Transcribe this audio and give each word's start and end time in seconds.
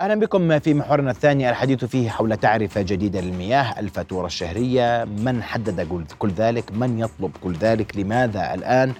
أهلا 0.00 0.14
بكم 0.14 0.58
في 0.58 0.74
محورنا 0.74 1.10
الثاني 1.10 1.50
الحديث 1.50 1.84
فيه 1.84 2.10
حول 2.10 2.36
تعرفة 2.36 2.82
جديدة 2.82 3.20
للمياه 3.20 3.80
الفاتورة 3.80 4.26
الشهرية 4.26 5.04
من 5.04 5.42
حدد 5.42 6.06
كل 6.18 6.30
ذلك 6.30 6.72
من 6.72 6.98
يطلب 6.98 7.30
كل 7.42 7.52
ذلك 7.54 7.96
لماذا 7.96 8.54
الآن؟ 8.54 8.92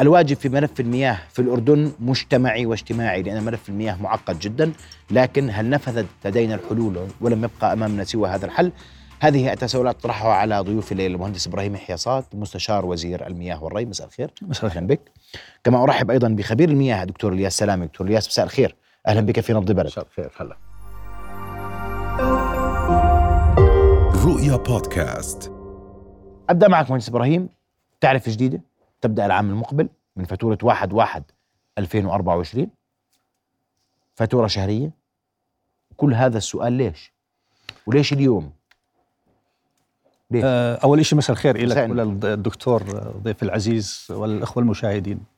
الواجب 0.00 0.36
في 0.36 0.48
ملف 0.48 0.80
المياه 0.80 1.18
في 1.32 1.42
الأردن 1.42 1.92
مجتمعي 2.00 2.66
واجتماعي 2.66 3.22
لأن 3.22 3.44
ملف 3.44 3.68
المياه 3.68 4.02
معقد 4.02 4.38
جدا 4.38 4.72
لكن 5.10 5.50
هل 5.52 5.70
نفذت 5.70 6.06
لدينا 6.24 6.54
الحلول 6.54 7.08
ولم 7.20 7.44
يبقى 7.44 7.72
أمامنا 7.72 8.04
سوى 8.04 8.28
هذا 8.28 8.46
الحل؟ 8.46 8.72
هذه 9.20 9.52
التساؤلات 9.52 9.96
أطرحها 9.96 10.32
على 10.32 10.60
ضيوف 10.60 10.92
الليل 10.92 11.10
المهندس 11.12 11.46
إبراهيم 11.46 11.76
حياصات 11.76 12.24
مستشار 12.34 12.86
وزير 12.86 13.26
المياه 13.26 13.64
والري. 13.64 13.84
مساء 13.84 14.06
الخير. 14.06 14.30
مساء 14.42 14.66
الخير. 14.66 14.84
بك. 14.84 15.00
كما 15.64 15.82
أرحب 15.82 16.10
أيضا 16.10 16.28
بخبير 16.28 16.68
المياه 16.68 17.04
دكتور 17.04 17.32
الياس 17.32 17.58
سلامي. 17.58 17.86
دكتور 17.86 18.06
الياس 18.06 18.28
مساء 18.28 18.44
الخير. 18.44 18.76
أهلا 19.06 19.20
بك 19.20 19.40
في 19.40 19.52
نبض 19.52 19.72
بلد. 19.72 19.92
الخير 19.98 20.30
هلا. 20.36 20.56
رؤيا 24.24 24.56
بودكاست. 24.56 25.52
أبدأ 26.50 26.68
معك 26.68 26.90
مهندس 26.90 27.08
إبراهيم. 27.08 27.48
تعرف 28.00 28.28
جديدة؟ 28.28 28.60
تبدأ 29.00 29.26
العام 29.26 29.50
المقبل 29.50 29.88
من 30.16 30.24
فاتورة 30.24 30.58
1 30.62 30.92
1 30.92 31.24
2024 31.78 32.70
فاتورة 34.14 34.46
شهرية. 34.46 34.90
كل 35.96 36.14
هذا 36.14 36.38
السؤال 36.38 36.72
ليش؟ 36.72 37.12
وليش 37.86 38.12
اليوم؟ 38.12 38.52
ليه؟ 40.30 40.40
آه، 40.44 40.74
أول 40.84 41.06
شيء 41.06 41.18
مساء 41.18 41.32
الخير 41.32 41.66
لك 41.66 41.90
وللدكتور 41.90 42.82
ضيف 43.22 43.42
العزيز 43.42 44.06
والإخوة 44.10 44.62
المشاهدين. 44.62 45.35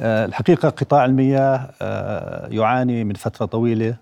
الحقيقة 0.00 0.68
قطاع 0.68 1.04
المياه 1.04 1.70
آه، 1.82 2.48
يعاني 2.48 3.04
من 3.04 3.14
فترة 3.14 3.46
طويلة 3.46 3.96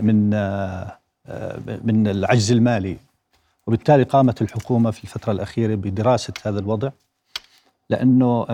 من 0.00 0.34
آه، 0.34 0.98
من 1.84 2.08
العجز 2.08 2.52
المالي. 2.52 2.96
وبالتالي 3.66 4.02
قامت 4.02 4.42
الحكومة 4.42 4.90
في 4.90 5.04
الفترة 5.04 5.32
الأخيرة 5.32 5.74
بدراسة 5.74 6.32
هذا 6.44 6.58
الوضع 6.58 6.90
لأنه 7.90 8.46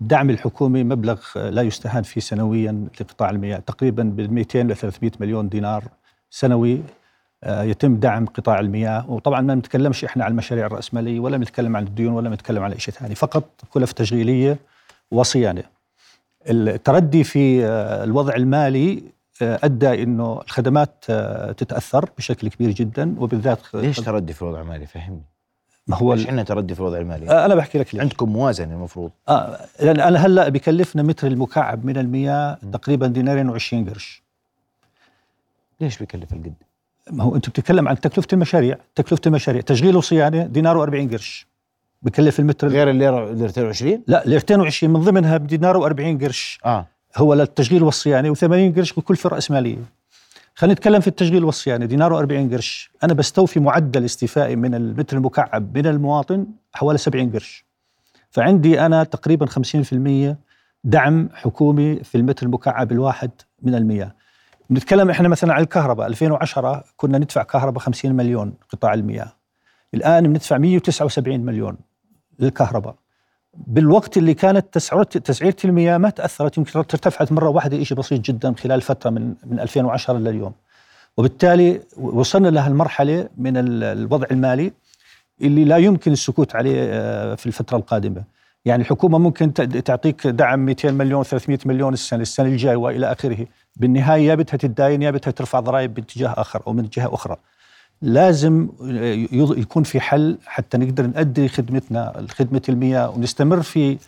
الدعم 0.00 0.30
الحكومي 0.30 0.84
مبلغ 0.84 1.20
لا 1.36 1.62
يستهان 1.62 2.02
فيه 2.02 2.20
سنويا 2.20 2.88
لقطاع 3.00 3.30
المياه 3.30 3.58
تقريبا 3.58 4.02
ب 4.02 4.32
200 4.32 4.62
ل 4.62 4.76
300 4.76 5.12
مليون 5.20 5.48
دينار 5.48 5.84
سنوي. 6.30 6.82
يتم 7.46 7.96
دعم 7.96 8.26
قطاع 8.26 8.60
المياه. 8.60 9.10
وطبعا 9.10 9.40
ما 9.40 9.54
نتكلمش 9.54 10.04
إحنا 10.04 10.24
عن 10.24 10.30
المشاريع 10.30 10.66
الرأسمالية 10.66 11.20
ولا 11.20 11.38
نتكلم 11.38 11.76
عن 11.76 11.82
الديون 11.82 12.12
ولا 12.12 12.30
نتكلم 12.30 12.62
عن 12.62 12.78
شيء 12.78 12.94
ثاني. 12.94 13.14
فقط 13.14 13.44
كلف 13.70 13.92
تشغيلية 13.92 14.58
وصيانة. 15.10 15.62
التردي 16.48 17.24
في 17.24 17.64
آه، 17.64 18.04
الوضع 18.04 18.34
المالي 18.34 19.02
آه، 19.42 19.58
أدى 19.62 20.02
إنه 20.02 20.40
الخدمات 20.44 21.04
آه، 21.10 21.52
تتأثر 21.52 22.10
بشكل 22.18 22.48
كبير 22.48 22.70
جدا 22.70 23.14
وبالذات 23.18 23.74
ليش 23.74 23.96
تردي 23.96 24.32
في 24.32 24.42
الوضع 24.42 24.60
المالي؟ 24.60 24.86
فهمني. 24.86 25.22
ما 25.86 25.96
هو 25.96 26.14
ليش 26.14 26.26
عندنا 26.26 26.42
تردي 26.42 26.74
في 26.74 26.80
الوضع 26.80 26.98
المالي؟ 26.98 27.44
أنا 27.44 27.54
بحكي 27.54 27.78
لك 27.78 27.94
ليش. 27.94 28.02
عندكم 28.02 28.32
موازنة 28.32 28.74
المفروض. 28.74 29.10
آه 29.28 29.60
لأن 29.80 30.00
أنا 30.00 30.26
هلأ 30.26 30.48
بكلفنا 30.48 31.02
متر 31.02 31.26
المكعب 31.26 31.84
من 31.84 31.96
المياه 31.96 32.58
تقريبا 32.72 33.06
دينارين 33.06 33.58
و20 33.58 33.90
قرش. 33.90 34.22
ليش 35.80 36.02
بكلف 36.02 36.32
القد؟ 36.32 36.54
ما 37.12 37.24
هو 37.24 37.36
انت 37.36 37.48
بتتكلم 37.48 37.88
عن 37.88 38.00
تكلفة 38.00 38.28
المشاريع، 38.32 38.78
تكلفة 38.94 39.22
المشاريع. 39.26 39.60
تشغيل 39.60 39.96
وصيانة 39.96 40.46
دينار 40.46 40.86
و40 40.86 41.12
قرش. 41.12 41.46
بكلف 42.02 42.40
المتر 42.40 42.68
غير 42.68 42.90
الليره 42.90 43.32
ليرتين 43.32 43.64
وعشرين؟ 43.64 44.02
لا 44.06 44.22
ليرتين 44.26 44.60
وعشرين 44.60 44.92
من 44.92 45.00
ضمنها 45.00 45.36
بدينار 45.36 45.90
و40 45.90 46.22
قرش. 46.24 46.58
آه. 46.64 46.86
هو 47.16 47.34
للتشغيل 47.34 47.82
والصيانة 47.82 48.34
و80 48.34 48.76
قرش 48.76 48.92
بكلفه 48.92 49.28
راسماليه 49.28 49.76
خلينا 50.54 50.74
نتكلم 50.74 51.00
في 51.00 51.08
التشغيل 51.08 51.44
والصيانة. 51.44 51.86
دينار 51.86 52.26
و40 52.26 52.52
قرش. 52.52 52.90
أنا 53.04 53.14
بستوفي 53.14 53.60
معدل 53.60 54.04
استيفائي 54.04 54.56
من 54.56 54.74
المتر 54.74 55.16
المكعب 55.16 55.78
من 55.78 55.86
المواطن 55.86 56.46
حوالي 56.72 56.98
70 56.98 57.30
قرش. 57.30 57.64
فعندي 58.30 58.80
أنا 58.86 59.04
تقريبا 59.04 59.46
50% 59.46 60.36
دعم 60.84 61.28
حكومي 61.34 62.04
في 62.04 62.14
المتر 62.14 62.46
المكعب 62.46 62.92
الواحد 62.92 63.30
من 63.62 63.74
المياه. 63.74 64.14
نتكلم 64.70 65.10
إحنا 65.10 65.28
مثلا 65.28 65.54
عن 65.54 65.62
الكهرباء 65.62 66.06
2010 66.06 66.84
كنا 66.96 67.18
ندفع 67.18 67.42
كهرباء 67.42 67.84
50 67.84 68.12
مليون 68.12 68.54
قطاع 68.68 68.94
المياه. 68.94 69.32
الآن 69.94 70.32
بندفع 70.32 70.58
179 70.58 71.40
مليون 71.40 71.76
للكهرباء. 72.38 72.94
بالوقت 73.54 74.16
اللي 74.16 74.34
كانت 74.34 74.78
تسعيرة 75.18 75.56
المياه 75.64 75.98
ما 75.98 76.10
تأثرت 76.10 76.58
يمكن 76.58 76.78
ارتفعت 76.78 77.32
مرة 77.32 77.48
واحدة 77.48 77.82
شيء 77.82 77.98
بسيط 77.98 78.20
جدا 78.20 78.54
خلال 78.54 78.80
فترة 78.80 79.10
من 79.10 79.34
من 79.46 79.60
2010 79.60 80.18
لليوم 80.18 80.52
وبالتالي 81.16 81.80
وصلنا 81.96 82.48
لهالمرحله 82.48 83.28
من 83.36 83.52
الوضع 83.82 84.26
المالي 84.30 84.72
اللي 85.42 85.64
لا 85.64 85.76
يمكن 85.76 86.12
السكوت 86.12 86.56
عليه 86.56 86.76
آه، 86.82 87.34
في 87.34 87.46
الفترة 87.46 87.76
القادمة. 87.76 88.24
يعني 88.64 88.82
الحكومة 88.82 89.18
ممكن 89.18 89.52
تعطيك 89.84 90.26
دعم 90.26 90.58
200 90.58 90.90
مليون 90.90 91.24
300 91.24 91.58
مليون 91.66 91.92
السنة 91.92 92.22
السنة 92.22 92.48
الجاية 92.48 92.76
وإلى 92.76 93.12
آخره. 93.12 93.46
بالنهاية 93.76 94.26
يا 94.26 94.34
بدها 94.34 94.56
تتداين 94.56 95.02
يا 95.02 95.10
بدها 95.10 95.30
ترفع 95.32 95.60
ضرائب 95.60 95.94
باتجاه 95.94 96.34
آخر 96.36 96.62
أو 96.66 96.72
من 96.72 96.88
جهه 96.92 97.14
أخرى. 97.14 97.36
لازم 98.02 98.68
يكون 99.32 99.82
في 99.82 100.00
حل 100.00 100.38
حتى 100.46 100.78
نقدر 100.78 101.06
نؤدي 101.06 101.48
خدمتنا 101.48 102.26
خدمة 102.28 102.62
المياه 102.68 103.10
ونستمر 103.10 103.62
في 103.62 103.98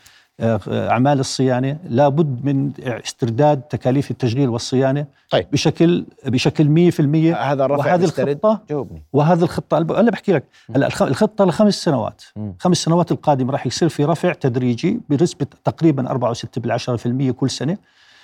آه، 0.41 0.61
أعمال 0.91 1.21
الصيانة. 1.21 1.79
لابد 1.89 2.45
من 2.45 2.73
استرداد 2.81 3.61
تكاليف 3.61 4.11
التشغيل 4.11 4.49
والصيانة 4.49 5.07
طيب. 5.31 5.47
بشكل 5.53 6.05
بشكل 6.27 6.69
100% 6.69 7.37
هذا 7.37 7.65
الرفع 7.65 7.87
وهذه 7.87 8.05
الخطة 8.05 8.61
جاوبني. 8.71 9.03
وهذه 9.13 9.43
الخطة 9.43 9.79
أنا 9.79 10.11
بحكي 10.11 10.33
لك. 10.33 10.45
هلا 10.77 10.87
الخطة 10.87 11.45
لخمس 11.45 11.75
سنوات. 11.75 12.23
م. 12.37 12.53
خمس 12.59 12.77
سنوات 12.77 13.13
القادمة 13.13 13.53
راح 13.53 13.67
يصير 13.67 13.89
في 13.89 14.05
رفع 14.05 14.33
تدريجي 14.33 15.01
بنسبة 15.09 15.47
تقريبا 15.65 16.09
4.6% 16.09 17.31
كل 17.31 17.51
سنة. 17.51 17.77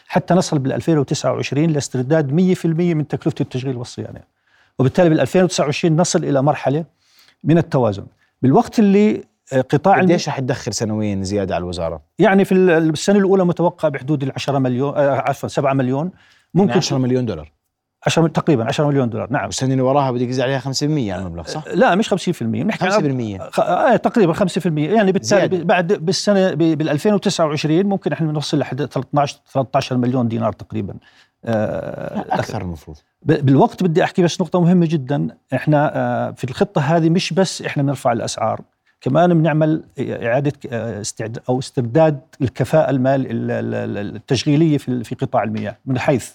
حتى 0.09 0.35
نصل 0.35 0.59
بال 0.59 0.73
2029 0.73 1.71
لاسترداد 1.71 2.31
100% 2.31 2.67
من 2.67 3.09
تكلفة 3.09 3.37
التشغيل 3.41 3.77
والصيانة. 3.77 4.21
وبالتالي 4.79 5.09
بال 5.09 5.21
2029 5.21 5.97
نصل 5.97 6.25
إلى 6.25 6.43
مرحلة 6.43 6.85
من 7.45 7.59
التوازن. 7.59 8.07
بالوقت 8.43 8.79
اللي 8.79 9.25
آه، 9.53 9.61
قطاع 9.61 10.01
قديش 10.01 10.29
رح 10.29 10.41
تدخل 10.41 10.75
سنويا 10.75 11.23
زيادة 11.23 11.55
على 11.55 11.63
الوزارة؟ 11.63 12.01
يعني 12.19 12.45
في 12.45 12.55
السنة 12.55 13.19
الأولى 13.19 13.45
متوقع 13.45 13.89
بحدود 13.89 14.23
ال 14.23 14.33
10 14.35 14.59
مليون 14.59 14.95
آه، 14.95 15.11
عفوا 15.11 15.49
7 15.49 15.73
مليون. 15.73 16.11
ممكن 16.55 16.69
يعني 16.69 16.79
10 16.79 16.99
مليون 16.99 17.27
دولار. 17.27 17.53
10 18.07 18.27
تقريبا 18.27 18.65
10 18.65 18.87
مليون 18.87 19.09
دولار 19.11 19.29
نعم. 19.31 19.47
والسنة 19.47 19.73
اللي 19.73 19.83
وراها 19.83 20.11
بدك 20.11 20.27
تزيد 20.27 20.41
عليها 20.41 20.61
5% 20.61 20.83
يعني 20.83 21.23
المبلغ 21.23 21.45
صح؟ 21.45 21.65
لا 21.75 21.95
مش 21.95 22.15
50% 22.15 22.43
بنحكي 22.43 22.91
5% 23.39 23.43
خ... 23.51 23.61
آه 23.61 23.97
تقريبا 23.97 24.33
5% 24.33 24.67
يعني 24.67 25.13
بالتالي 25.13 25.65
بعد 25.65 25.93
بالسنة 25.93 26.55
بال 26.55 26.89
2029 26.89 27.87
ممكن 27.87 28.13
إحنا 28.13 28.33
نوصل 28.33 28.59
لحد 28.59 28.85
13 28.85 29.39
13 29.53 29.97
مليون 29.97 30.29
دينار 30.29 30.53
تقريبا 30.53 30.95
آه 31.45 32.25
أكثر 32.31 32.63
المفروض. 32.63 32.97
بالوقت 33.23 33.83
بدي 33.83 34.05
أحكي 34.05 34.23
بس 34.23 34.41
نقطة 34.41 34.61
مهمة 34.61 34.87
جدا. 34.87 35.29
إحنا 35.55 35.97
آه 35.97 36.31
في 36.31 36.45
الخطة 36.45 36.81
هذه 36.81 37.11
مش 37.11 37.33
بس 37.33 37.63
إحنا 37.63 37.83
بنرفع 37.83 38.13
الأسعار 38.13 38.61
كمان 39.01 39.35
بنعمل 39.35 39.85
إعادة 40.01 40.53
آه، 40.73 41.01
استعداد 41.01 41.43
أو 41.49 41.59
استرداد 41.59 42.21
الكفاءة 42.41 42.91
المال 42.91 43.27
التشغيلية 44.17 44.79
في 44.79 45.05
في 45.05 45.15
قطاع 45.15 45.43
المياه 45.43 45.77
من 45.87 45.99
حيث 45.99 46.31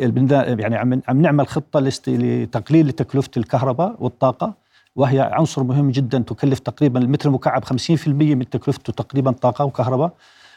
يعني 0.00 0.76
عم 0.76 1.02
عم 1.08 1.22
نعمل 1.22 1.46
خطة 1.46 1.80
لتقليل 2.06 2.92
تكلفه 2.92 3.30
الكهرباء 3.36 3.96
والطاقة 3.98 4.54
وهي 4.96 5.20
عنصر 5.20 5.62
مهم 5.62 5.90
جدا 5.90 6.18
تكلف 6.18 6.58
تقريبا 6.58 7.00
المتر 7.00 7.28
المكعب 7.28 7.64
50% 7.64 8.08
من 8.08 8.50
تكلفته 8.50 8.92
تقريبا 8.92 9.32
طاقة 9.32 9.64
وكهرباء. 9.64 10.12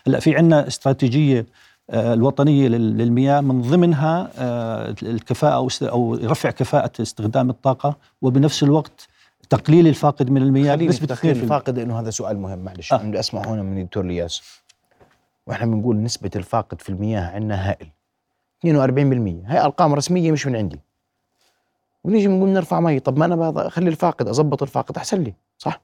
هلأ 0.07 0.19
في 0.19 0.35
عندنا 0.35 0.67
استراتيجية 0.67 1.45
آه، 1.89 2.13
الوطنية 2.13 2.67
للمياه 2.67 3.41
من 3.41 3.61
ضمنها 3.61 4.31
آه، 4.37 4.95
الكفاءة 5.03 5.67
أو 5.81 6.15
رفع 6.15 6.51
كفاءة 6.51 7.01
استخدام 7.01 7.49
الطاقة 7.49 7.95
وبنفس 8.21 8.63
الوقت 8.63 9.07
تقليل 9.49 9.87
الفاقد 9.87 10.29
من 10.29 10.41
المياه 10.41 10.75
بنسبة 10.75 11.05
تقليل 11.05 11.37
الفاقد 11.43 11.79
إنه 11.79 11.99
هذا 11.99 12.09
سؤال 12.09 12.39
مهم 12.39 12.59
معلش. 12.59 12.93
آه. 12.93 13.19
أسمع 13.19 13.41
هنا 13.41 13.63
من 13.63 13.77
الدكتور 13.77 14.05
إلياس. 14.05 14.41
وإحنا 15.47 15.65
بنقول 15.65 16.03
نسبة 16.03 16.31
الفاقد 16.35 16.81
في 16.81 16.89
المياه 16.89 17.21
عندنا 17.21 17.69
هائل. 17.69 17.87
42% 18.65 19.51
هي 19.51 19.65
أرقام 19.65 19.93
رسمية 19.93 20.31
مش 20.31 20.47
من 20.47 20.55
عندي. 20.55 20.79
ونيجي 22.03 22.27
بنقول 22.27 22.49
نرفع 22.49 22.79
مي 22.79 22.99
طب 22.99 23.17
ما 23.17 23.25
أنا 23.25 23.67
اخلي 23.67 23.89
الفاقد 23.89 24.27
اضبط 24.27 24.61
الفاقد 24.61 24.97
أحسن 24.97 25.23
لي. 25.23 25.33
صح؟ 25.57 25.81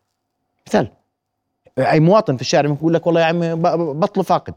مثال. 0.67 0.91
أي 1.77 1.99
مواطن 1.99 2.35
في 2.35 2.41
الشارع 2.41 2.69
بيقول 2.69 2.93
لك 2.93 3.07
والله 3.07 3.21
يا 3.21 3.25
عمي 3.25 3.55
بطلوا 3.93 4.23
فاقد. 4.23 4.53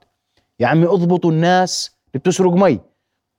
يا 0.61 0.67
عمي 0.67 0.87
أضبطوا 0.87 1.31
الناس 1.33 1.97
اللي 2.09 2.19
بتسرق 2.21 2.53
مي. 2.53 2.81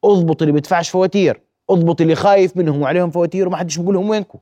أضبط 0.03 0.41
اللي 0.41 0.51
بيدفعش 0.53 0.89
فواتير. 0.89 1.41
أضبط 1.69 2.01
اللي 2.01 2.15
خايف 2.15 2.57
منهم 2.57 2.81
وعليهم 2.81 3.11
فواتير 3.11 3.47
وما 3.47 3.57
حدش 3.57 3.77
بيقول 3.77 3.95
لهم 3.95 4.09
وينكم. 4.09 4.39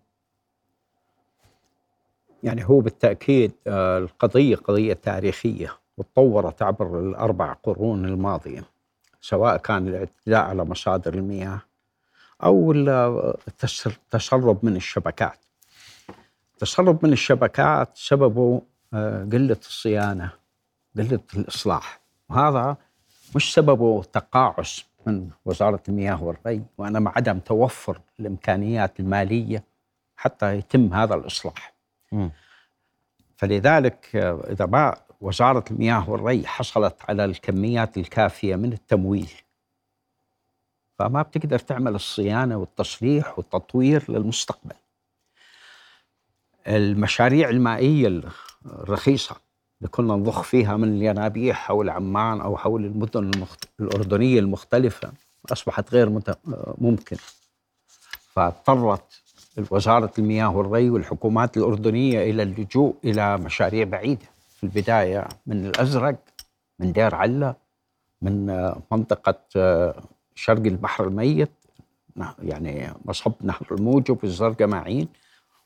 يعني 2.44 2.70
هو 2.70 2.80
بالتأكيد 2.80 3.52
آه، 3.68 3.98
القضية 3.98 4.56
قضية 4.56 4.94
تاريخية 4.94 5.74
وتطورت 5.98 6.62
عبر 6.62 7.00
الأربع 7.00 7.54
قرون 7.54 8.06
الماضية. 8.06 8.64
سواء 9.22 9.58
كان 9.58 9.88
الاعتداء 9.88 10.40
على 10.42 10.66
مصادر 10.66 11.14
المياه 11.14 11.60
التس- 12.44 13.88
التسرب 13.88 14.66
من 14.66 14.76
الشبكات. 14.76 15.40
التسرب 16.54 17.06
من 17.06 17.14
الشبكات 17.14 17.90
سببه 17.94 18.62
آه، 18.94 19.24
قلة 19.24 19.58
الصيانة، 19.68 20.32
قلة 20.98 21.20
الإصلاح، 21.36 22.00
وهذا 22.30 22.78
مش 23.36 23.54
سببه 23.54 24.04
تقاعس 24.04 24.86
من 25.06 25.30
وزارة 25.46 25.84
المياه 25.90 26.24
والري 26.24 26.62
وإنما 26.78 27.12
عدم 27.16 27.40
توفر 27.40 28.02
الإمكانيات 28.20 29.00
المالية 29.00 29.64
حتى 30.18 30.58
يتم 30.58 30.94
هذا 30.94 31.16
الإصلاح. 31.16 31.74
مم. 32.12 32.32
فلذلك 33.38 34.16
آه، 34.16 34.44
إذا 34.50 34.66
ما 34.66 34.96
وزارة 35.22 35.64
المياه 35.72 36.10
والري 36.10 36.48
حصلت 36.48 36.96
على 37.10 37.26
الكميات 37.26 37.98
الكافية 37.98 38.56
من 38.56 38.74
التمويل 38.74 39.32
فما 41.00 41.22
بتقدر 41.22 41.60
تعمل 41.60 41.96
الصيانة 41.96 42.58
والتصليح 42.58 43.38
والتطوير 43.38 44.04
للمستقبل. 44.12 44.76
المشاريع 46.68 47.50
المائية 47.50 48.22
الرخيصة 48.66 49.36
اللي 49.80 49.90
كنا 49.92 50.16
نضخ 50.16 50.42
فيها 50.42 50.78
من 50.78 50.88
الينابيع 50.98 51.54
حول 51.54 51.90
عمان 51.90 52.42
أو 52.42 52.58
حول 52.58 52.86
المدن 52.86 53.32
المخت... 53.36 53.66
الأردنية 53.80 54.40
المختلفة 54.40 55.12
أصبحت 55.52 55.94
غير 55.94 56.10
مت... 56.10 56.40
ممكن. 56.78 57.18
فاضطرت 58.34 59.22
وزارة 59.72 60.12
المياه 60.20 60.58
والري 60.58 60.90
والحكومات 60.90 61.58
الأردنية 61.58 62.30
إلى 62.32 62.44
اللجوء 62.44 62.96
إلى 63.04 63.38
مشاريع 63.38 63.84
بعيدة 63.86 64.26
في 64.60 64.64
البداية 64.64 65.28
من 65.46 65.66
الأزرق 65.66 66.16
من 66.80 66.92
دير 66.94 67.16
علة 67.16 67.56
من 68.22 68.50
آه، 68.50 68.82
منطقة 68.92 69.40
آه، 69.56 70.04
شرق 70.36 70.66
البحر 70.66 71.08
الميت 71.08 71.52
يعني 72.44 72.94
مصب 73.06 73.34
نهر 73.42 73.68
الموجب 73.72 74.18
والزرقاء 74.24 74.68
معين 74.68 75.08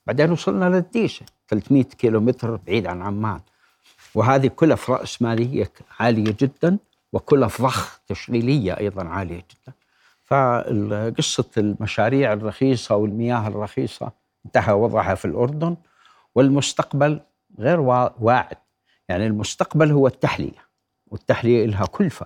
بعدين 0.07 0.31
وصلنا 0.31 0.65
للديشة 0.65 1.25
300 1.47 1.83
كيلومتر 1.83 2.55
بعيد 2.55 2.87
عن 2.87 3.01
عمان. 3.01 3.39
وهذه 4.15 4.47
كلف 4.47 4.89
رأسمالية 4.89 5.71
عالية 5.99 6.35
جدا 6.39 6.77
وكلف 7.13 7.61
ضخ 7.61 7.99
تشغيلية 8.07 8.77
أيضا 8.77 9.03
عالية 9.07 9.35
جدا. 9.51 9.73
فقصة 10.23 11.49
المشاريع 11.57 12.33
الرخيصة 12.33 12.95
والمياه 12.95 13.47
الرخيصة 13.47 14.11
انتهى 14.45 14.73
وضعها 14.73 15.15
في 15.15 15.25
الأردن. 15.25 15.75
والمستقبل 16.35 17.19
غير 17.59 17.79
وا- 17.79 18.09
واعد. 18.23 18.57
يعني 19.09 19.27
المستقبل 19.27 19.91
هو 19.91 20.07
التحلية 20.07 20.67
والتحلية 21.07 21.65
لها 21.65 21.85
كلفة. 21.85 22.25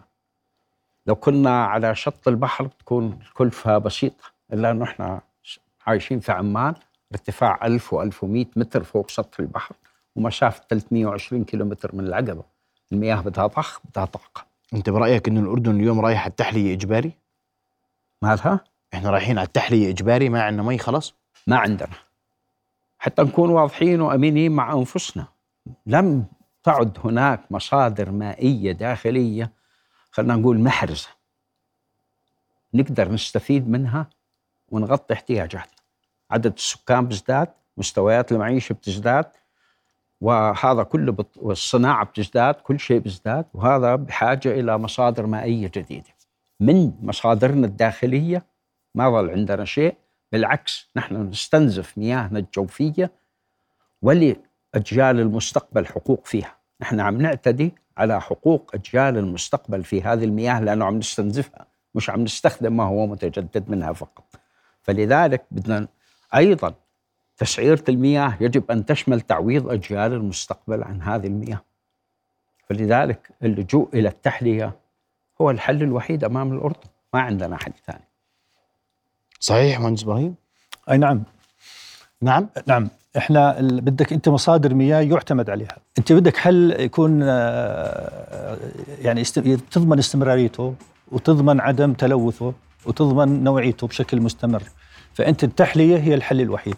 لو 1.05 1.15
كنا 1.15 1.65
على 1.65 1.95
شط 1.95 2.27
البحر 2.27 2.67
تكون 2.67 3.19
الكلفة 3.21 3.77
بسيطة 3.77 4.23
إلا 4.53 4.71
أنه 4.71 4.83
إحنا 4.83 5.21
عايشين 5.87 6.19
في 6.19 6.31
عمان 6.31 6.73
ارتفاع 7.11 7.65
1000 7.65 7.95
و1100 7.95 8.25
متر 8.55 8.83
فوق 8.83 9.09
سطح 9.09 9.39
البحر 9.39 9.75
ومسافة 10.15 10.63
320 10.69 11.43
كيلومتر 11.43 11.95
من 11.95 12.07
العقبة. 12.07 12.43
المياه 12.91 13.21
بدها 13.21 13.47
ضخ 13.47 13.79
بدها 13.85 14.05
طاقة. 14.05 14.45
أنت 14.73 14.89
برأيك 14.89 15.27
انه 15.27 15.39
الأردن 15.39 15.75
اليوم 15.75 15.99
رايح 15.99 16.21
على 16.21 16.29
التحلية 16.29 16.73
إجباري؟ 16.73 17.11
مالها؟ 18.21 18.59
إحنا 18.93 19.09
رايحين 19.09 19.37
على 19.37 19.47
التحلية 19.47 19.89
إجباري 19.89 20.29
ما 20.29 20.43
عندنا 20.43 20.63
مي 20.63 20.77
خلاص؟ 20.77 21.13
ما 21.47 21.57
عندنا. 21.57 21.95
حتى 22.99 23.21
نكون 23.21 23.49
واضحين 23.49 24.01
وأمينين 24.01 24.51
مع 24.51 24.73
أنفسنا. 24.73 25.27
لم 25.85 26.25
تعد 26.67 26.97
هناك 27.03 27.51
مصادر 27.51 28.11
مائية 28.11 28.71
داخلية 28.71 29.51
خلينا 30.11 30.35
نقول 30.35 30.59
محرزة. 30.59 31.09
نقدر 32.73 33.11
نستفيد 33.11 33.69
منها 33.69 34.09
ونغطي 34.69 35.13
احتياجاتنا. 35.13 35.77
عدد 36.31 36.53
السكان 36.53 37.07
بيزداد 37.07 37.47
مستويات 37.77 38.31
المعيشة 38.31 38.73
بتزداد 38.73 39.25
وهذا 40.21 40.83
كله 40.83 41.11
بت... 41.11 41.37
والصناعة 41.37 42.05
بتزداد 42.05 42.55
كل 42.55 42.79
شيء 42.79 42.99
بيزداد 42.99 43.45
وهذا 43.53 43.95
بحاجة 43.95 44.59
إلى 44.59 44.77
مصادر 44.77 45.25
مائية 45.25 45.71
جديدة. 45.75 46.09
من 46.59 46.93
مصادرنا 47.01 47.67
الداخلية 47.67 48.45
ما 48.95 49.09
ظل 49.09 49.29
عندنا 49.29 49.65
شيء 49.65 49.95
بالعكس 50.31 50.89
نحن 50.95 51.15
نستنزف 51.15 51.97
مياهنا 51.97 52.39
الجوفية 52.39 53.11
ولأجيال 54.01 55.19
المستقبل 55.19 55.85
حقوق 55.85 56.25
فيها. 56.25 56.56
نحن 56.81 56.99
عم 56.99 57.21
نعتدي 57.21 57.73
على 57.97 58.21
حقوق 58.21 58.71
أجيال 58.73 59.17
المستقبل 59.17 59.83
في 59.83 60.01
هذه 60.01 60.23
المياه 60.23 60.59
لأنه 60.59 60.85
عم 60.85 60.97
نستنزفها 60.97 61.65
مش 61.95 62.09
عم 62.09 62.23
نستخدم 62.23 62.77
ما 62.77 62.83
هو 62.83 63.07
متجدد 63.07 63.69
منها 63.69 63.93
فقط. 63.93 64.35
فلذلك 64.81 65.45
بدنا 65.51 65.87
أيضا 66.35 66.73
تسعيرة 67.37 67.83
المياه 67.89 68.37
يجب 68.41 68.71
أن 68.71 68.85
تشمل 68.85 69.21
تعويض 69.21 69.69
أجيال 69.69 70.13
المستقبل 70.13 70.83
عن 70.83 71.01
هذه 71.01 71.27
المياه. 71.27 71.61
فلذلك 72.69 73.29
اللجوء 73.43 73.89
إلى 73.93 74.07
التحلية 74.07 74.75
هو 75.41 75.51
الحل 75.51 75.83
الوحيد 75.83 76.23
أمام 76.23 76.53
الأردن 76.53 76.89
ما 77.13 77.21
عندنا 77.21 77.57
حل 77.57 77.73
ثاني. 77.85 78.07
صحيح 79.39 79.79
مهندس 79.79 80.03
إبراهيم؟ 80.03 80.35
أي 80.91 80.97
نعم. 80.97 81.23
نعم؟ 82.21 82.49
نعم. 82.67 82.89
إحنا 83.17 83.57
بدك 83.61 84.13
أنت 84.13 84.29
مصادر 84.29 84.73
مياه 84.73 85.01
يعتمد 85.01 85.49
عليها. 85.49 85.77
أنت 85.97 86.13
بدك 86.13 86.37
حل 86.37 86.75
يكون 86.79 87.19
آه، 87.23 88.57
يعني 89.01 89.21
است- 89.21 89.39
تضمن 89.71 89.99
استمراريته 89.99 90.73
وتضمن 91.11 91.59
عدم 91.61 91.93
تلوثه 91.93 92.53
وتضمن 92.85 93.43
نوعيته 93.43 93.87
بشكل 93.87 94.21
مستمر. 94.21 94.63
فأنت 95.13 95.43
التحلية 95.43 95.97
هي 95.97 96.13
الحل 96.13 96.41
الوحيد. 96.41 96.75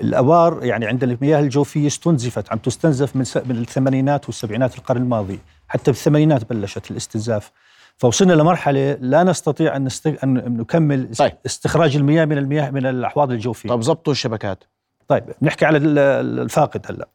الأبار 0.00 0.64
يعني 0.64 0.86
عندنا 0.86 1.12
المياه 1.12 1.40
الجوفية 1.40 1.86
استنزفت 1.86 2.52
عم 2.52 2.58
تستنزف 2.58 3.16
من 3.16 3.24
من 3.46 3.56
الثمانينات 3.58 4.26
والسبعينات 4.26 4.78
القرن 4.78 5.02
الماضي. 5.02 5.38
حتى 5.68 5.90
بالثمانينات 5.90 6.52
بلشت 6.52 6.90
الاستنزاف. 6.90 7.50
فوصلنا 7.96 8.32
لمرحلة 8.32 8.92
لا 9.00 9.22
نستطيع 9.24 9.76
أن, 9.76 9.84
نست... 9.84 10.06
أن 10.06 10.34
نكمل 10.34 11.14
طيب. 11.18 11.32
استخراج 11.46 11.96
المياه 11.96 12.24
من 12.24 12.38
المياه 12.38 12.70
من 12.70 12.86
الأحواض 12.86 13.30
الجوفية. 13.30 13.68
طب 13.68 13.80
ضبطوا 13.80 14.12
الشبكات. 14.12 14.64
طيب 15.08 15.24
نحكي 15.42 15.64
على 15.66 15.78
ال- 15.78 15.98
ال- 15.98 16.40
الفاقد 16.40 16.86
هلا. 16.90 17.08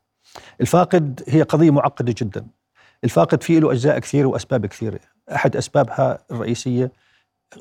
الفاقد 0.62 1.24
هي 1.28 1.42
قضية 1.42 1.72
معقدة 1.72 2.16
جدا. 2.18 2.46
الفاقد 3.04 3.44
فيه 3.44 3.60
له 3.60 3.72
أجزاء 3.72 4.00
كثيرة 4.00 4.26
وأسباب 4.28 4.66
كثيرة. 4.66 5.00
أحد 5.36 5.56
أسبابها 5.56 6.18
الرئيسية 6.32 6.92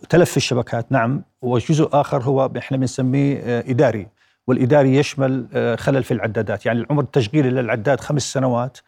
تلف 0.09 0.31
في 0.31 0.37
الشبكات 0.37 0.93
نعم 0.93 1.23
وجزء 1.43 1.89
آخر 1.93 2.23
هو 2.23 2.51
إحنا 2.59 2.77
بنسميه 2.77 3.39
آه، 3.45 3.65
إداري. 3.71 4.07
والإداري 4.47 4.97
يشمل 4.97 5.47
آه، 5.55 5.77
خلل 5.77 6.03
في 6.03 6.15
العدادات. 6.15 6.67
يعني 6.67 6.81
العمر 6.81 7.03
التشغيلي 7.03 7.51
للعداد 7.51 8.01
خمس 8.01 8.23
سنوات. 8.33 8.79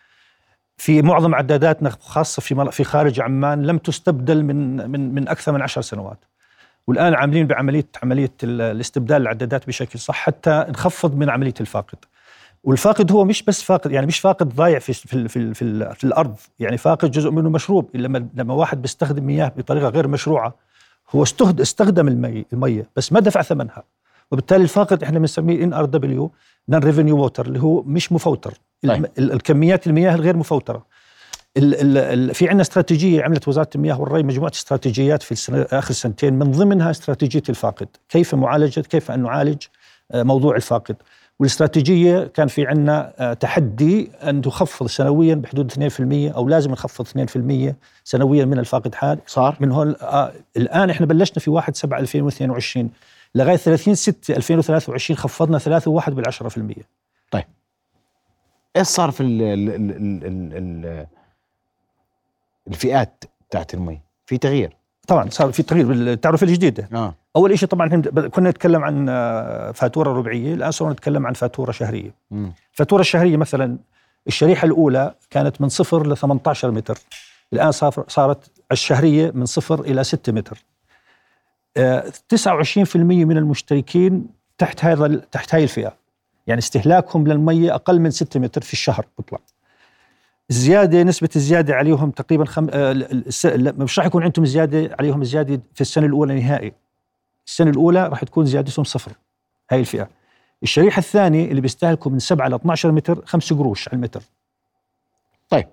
في 0.77 1.03
معظم 1.03 1.35
عداداتنا 1.35 1.91
خاصة 1.91 2.41
في 2.41 2.71
في 2.73 2.85
خارج 2.85 3.21
عمان 3.21 3.63
لم 3.67 3.79
تستبدل 3.79 4.43
من 4.43 4.91
من 4.91 5.15
من 5.15 5.29
أكثر 5.29 5.53
من 5.53 5.63
عشر 5.63 5.81
سنوات. 5.81 6.25
والآن 6.87 7.15
عاملين 7.15 7.47
بعمليه 7.47 7.87
عملية 8.03 8.33
ال- 8.43 8.61
الاستبدال 8.61 9.23
العدادات 9.23 9.67
بشكل 9.67 9.99
صح 9.99 10.15
حتى 10.15 10.65
نخفض 10.69 11.17
من 11.17 11.31
عملية 11.31 11.55
الفاقد. 11.61 11.99
والفاقد 12.65 13.13
هو 13.13 13.25
مش 13.25 13.43
بس 13.43 13.63
فاقد 13.63 13.93
يعني 13.93 14.07
مش 14.07 14.19
فاقد 14.21 14.49
ضايع 14.55 14.79
في 14.79 14.93
في 14.93 15.29
في, 15.29 15.55
في, 15.55 15.95
في 15.95 16.05
الأرض. 16.05 16.37
يعني 16.59 16.77
فاقد 16.79 17.11
جزء 17.11 17.31
منه 17.31 17.51
مشروب. 17.51 17.91
لما 17.95 18.29
لما 18.35 18.55
واحد 18.55 18.83
بيستخدم 18.83 19.25
مياه 19.27 19.53
بطريقة 19.57 19.89
غير 19.89 20.09
مشروعة 20.09 20.55
هو 21.11 21.23
استخد 21.23 21.61
استخدم 21.61 22.09
المي 22.09 22.45
المية 22.53 22.89
بس 22.97 23.13
ما 23.13 23.21
دفع 23.21 23.43
ثمنها. 23.43 23.83
وبالتالي 24.31 24.63
الفاقد 24.63 25.03
إحنا 25.03 25.19
بنسميه 25.19 25.65
NRW 25.65 25.85
non-revenue 25.85 27.17
water 27.19 27.47
اللي 27.47 27.63
هو 27.63 27.83
مش 27.83 28.13
مفوتر. 28.13 28.55
طيب. 28.83 29.05
ال- 29.19 29.33
الكميات 29.33 29.87
المياه 29.87 30.15
الغير 30.15 30.37
مفوترة. 30.37 30.87
ال 31.57 31.75
ال 31.75 31.99
ال 31.99 32.35
في 32.35 32.49
عندنا 32.49 32.63
استراتيجية 32.63 33.23
عملت 33.23 33.49
وزارة 33.49 33.69
المياه 33.75 34.01
والري 34.01 34.23
مجموعة 34.23 34.51
استراتيجيات 34.51 35.23
في 35.23 35.33
السنة 35.33 35.67
آخر 35.73 35.95
سنتين 35.95 36.35
من 36.35 36.51
ضمنها 36.51 36.91
استراتيجية 36.91 37.43
الفاقد، 37.49 37.89
كيف 38.09 38.35
معالجة 38.35 38.81
كيف 38.81 39.11
أن 39.11 39.23
نعالج 39.23 39.63
آه، 40.13 40.23
موضوع 40.23 40.57
الفاقد، 40.57 40.97
والاستراتيجية 41.41 42.25
كان 42.25 42.49
في 42.49 42.67
عندنا 42.67 43.13
آه، 43.19 43.33
تحدي 43.33 44.11
أن 44.23 44.43
تخفض 44.43 44.87
سنويا 44.87 45.35
بحدود 45.35 45.71
2% 45.71 46.33
أو 46.37 46.49
لازم 46.49 46.71
نخفض 46.71 47.07
2% 47.07 47.77
سنويا 48.05 48.45
من 48.45 48.59
الفاقد 48.59 48.95
حال. 48.95 49.19
صار؟ 49.27 49.57
من 49.61 49.73
هون 49.73 49.95
آه 50.03 50.33
الآن 50.57 50.91
إحنا 50.91 51.07
بلشنا 51.07 51.39
في 51.39 51.51
1 51.51 51.77
7 51.77 51.99
2022 52.01 52.91
لغاية 53.35 53.57
30 53.57 53.95
6 53.95 54.37
2023 54.37 55.17
خفضنا 55.17 55.59
3.1 55.59 56.11
بالعشرة 56.11 56.49
في 56.49 56.57
المية. 56.57 57.05
إيش 58.77 58.87
صار 58.87 59.11
في 59.11 59.21
ال 59.21 59.43
ال 59.43 59.71
ال 59.71 59.91
ال 60.55 61.07
الفئات 62.69 63.25
بتاعت 63.49 63.75
المي؟ 63.75 64.01
في 64.27 64.39
تغيير. 64.39 64.77
طبعا 65.09 65.31
صار 65.31 65.53
في 65.53 65.63
تغيير 65.63 65.87
بالتعرفه 65.87 66.47
الجديده 66.47 66.89
آه. 66.93 67.15
أول 67.37 67.59
شيء 67.59 67.69
طبعا 67.69 67.89
كنا 68.29 68.51
نتكلم 68.51 68.85
عن 68.85 69.07
آه، 69.09 69.71
فاتورة 69.73 70.13
ربعية 70.13 70.55
الآن 70.55 70.71
صرنا 70.71 70.93
نتكلم 70.93 71.27
عن 71.27 71.33
فاتورة 71.33 71.73
شهرية. 71.73 72.11
مم. 72.31 72.53
الفاتوره 72.73 73.01
الشهرية 73.01 73.37
مثلا 73.37 73.79
الشريحة 74.27 74.67
الأولى 74.67 75.15
كانت 75.31 75.61
من 75.61 75.69
صفر 75.69 76.07
ل 76.07 76.17
18 76.17 76.71
متر. 76.71 76.99
الآن 77.53 77.73
صار- 77.73 78.05
صارت 78.09 78.51
الشهرية 78.73 79.31
من 79.35 79.47
صفر 79.47 79.81
إلى 79.81 80.05
6 80.05 80.33
متر. 80.33 80.65
آه، 81.77 82.13
29% 82.29 82.97
من 83.25 83.37
المشتركين 83.37 84.27
تحت 84.59 84.85
هذا 84.85 85.17
تحت 85.33 85.55
هاي 85.55 85.63
الفئة. 85.63 85.97
يعني 86.47 86.59
استهلاكهم 86.59 87.27
للمية 87.27 87.75
أقل 87.75 88.01
من 88.01 88.11
6 88.11 88.41
متر 88.41 88.61
في 88.63 88.73
الشهر 88.73 89.07
بيطلع 89.19 89.39
الزياده 90.51 91.03
نسبة 91.03 91.29
الزيادة 91.37 91.75
عليهم 91.75 92.11
تقريبا 92.11 92.45
خم... 92.45 92.67
آه، 92.73 92.93
مش 93.55 93.99
راح 93.99 94.07
يكون 94.07 94.23
عندهم 94.23 94.47
زيادة 94.47 94.97
عليهم 94.99 95.25
زيادة 95.25 95.61
في 95.75 95.81
السنة 95.81 96.07
الأولى 96.07 96.35
نهائي. 96.35 96.73
السنة 97.47 97.71
الأولى 97.71 98.09
راح 98.09 98.25
تكون 98.25 98.47
زيادتهم 98.47 98.85
صفر. 98.85 99.13
هاي 99.71 99.81
الفئة. 99.81 100.09
الشريحة 100.63 100.99
الثانية 100.99 101.45
اللي 101.51 101.61
بيستهلكوا 101.61 102.13
من 102.13 102.19
7 102.19 102.49
ل 102.49 102.55
12 102.55 102.93
متر 102.93 103.25
5 103.27 103.57
قروش 103.57 103.89
على 103.89 103.97
المتر. 103.97 104.23
طيب. 105.49 105.67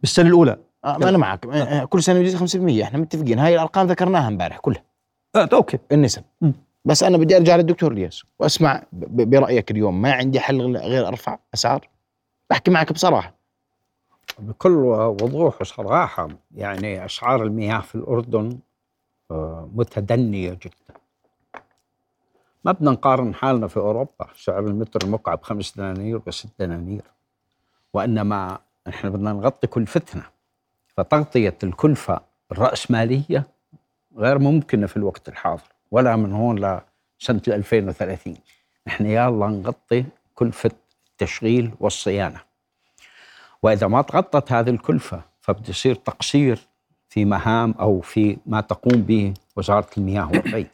بالسنة 0.00 0.28
الأولى. 0.28 0.58
آه 0.84 0.98
ما 0.98 1.08
أنا 1.08 1.18
معك. 1.18 1.46
آه، 1.46 1.50
آه، 1.62 1.84
كل 1.84 2.02
سنة 2.02 2.18
يجي 2.18 2.36
5% 2.36 2.82
إحنا 2.82 2.98
متفقين. 2.98 3.38
هاي 3.38 3.54
الأرقام 3.54 3.86
ذكرناها 3.86 4.28
امبارح 4.28 4.58
كلها. 4.58 4.82
آه 5.36 5.48
أوكي. 5.52 5.78
النسب 5.92 6.22
م. 6.40 6.52
بس 6.84 7.02
أنا 7.02 7.16
بدي 7.16 7.36
أرجع 7.36 7.56
للدكتور 7.56 7.92
إلياس 7.92 8.22
وأسمع 8.38 8.82
برأيك 8.92 9.70
اليوم. 9.70 10.02
ما 10.02 10.12
عندي 10.12 10.40
حل 10.40 10.76
غير 10.76 11.08
أرفع 11.08 11.38
أسعار. 11.54 11.88
بحكي 12.50 12.70
معك 12.70 12.92
بصراحة. 12.92 13.43
بكل 14.38 14.72
وضوح 15.22 15.60
وصراحة 15.60 16.28
يعني 16.54 17.04
أسعار 17.04 17.42
المياه 17.42 17.80
في 17.80 17.94
الأردن 17.94 18.58
آه، 19.30 19.68
متدنية 19.74 20.50
جدا. 20.50 21.00
ما 22.64 22.72
بدنا 22.72 22.90
نقارن 22.90 23.34
حالنا 23.34 23.68
في 23.68 23.76
أوروبا. 23.76 24.26
سعر 24.36 24.66
المتر 24.66 25.02
المكعب 25.02 25.42
خمس 25.42 25.76
دنانير 25.76 26.20
وست 26.26 26.48
دنانير. 26.58 27.02
وإنما 27.92 28.58
نحن 28.86 29.10
بدنا 29.10 29.32
نغطي 29.32 29.66
كلفتنا 29.66 30.22
فتغطية 30.96 31.58
الكلفة 31.62 32.20
الرأسمالية 32.52 33.46
غير 34.16 34.38
ممكنة 34.38 34.86
في 34.86 34.96
الوقت 34.96 35.28
الحاضر. 35.28 35.62
ولا 35.90 36.16
من 36.16 36.32
هون 36.32 36.58
لسنة 37.20 37.42
2030 37.48 38.36
نحن 38.86 39.06
يلا 39.06 39.46
نغطي 39.46 40.04
كلفة 40.34 40.70
التشغيل 41.10 41.74
والصيانة. 41.80 42.40
وإذا 43.64 43.86
ما 43.86 44.02
تغطت 44.02 44.52
هذه 44.52 44.70
الكلفة 44.70 45.20
فبده 45.40 45.68
يصير 45.68 45.94
تقصير 45.94 46.58
في 47.08 47.24
مهام 47.24 47.74
أو 47.80 48.00
في 48.00 48.36
ما 48.46 48.60
تقوم 48.60 49.02
به 49.02 49.34
وزارة 49.56 49.86
المياه 49.98 50.28
والري. 50.28 50.66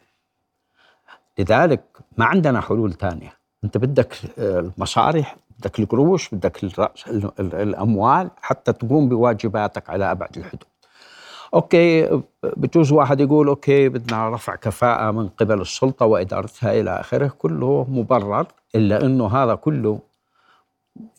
لذلك 1.39 1.81
ما 2.17 2.25
عندنا 2.25 2.61
حلول 2.61 2.93
ثانية، 2.93 3.33
أنت 3.63 3.77
بدك 3.77 4.17
آه، 4.39 4.59
المصاري 4.59 5.25
بدك 5.59 5.79
القروش 5.79 6.29
بدك 6.35 6.63
الأموال 7.39 8.29
حتى 8.41 8.73
تقوم 8.73 9.09
بواجباتك 9.09 9.89
على 9.89 10.11
أبعد 10.11 10.37
الحدود. 10.37 10.63
أوكي 11.53 12.21
بجوز 12.43 12.91
واحد 12.91 13.19
يقول 13.19 13.47
أوكي 13.47 13.89
بدنا 13.89 14.29
رفع 14.29 14.55
كفاءة 14.55 15.11
من 15.11 15.27
قبل 15.27 15.61
السلطة 15.61 16.05
وإدارتها 16.05 16.79
إلى 16.79 16.99
آخره 16.99 17.33
كله 17.37 17.85
مبرر 17.89 18.47
إلا 18.75 19.05
إنه 19.05 19.27
هذا 19.27 19.55
كله 19.55 19.99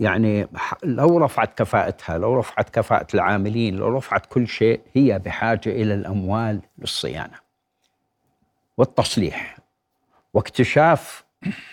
يعني 0.00 0.48
لو 0.84 1.18
رفعت 1.18 1.58
كفاءتها 1.58 2.18
لو 2.18 2.38
رفعت 2.38 2.70
كفاءة 2.70 3.06
العاملين 3.14 3.76
لو 3.76 3.96
رفعت 3.96 4.26
كل 4.26 4.48
شيء 4.48 4.80
هي 4.92 5.18
بحاجة 5.18 5.70
إلى 5.70 5.94
الأموال 5.94 6.60
للصيانة 6.78 7.36
والتصليح 8.76 9.58
واكتشاف 10.34 11.24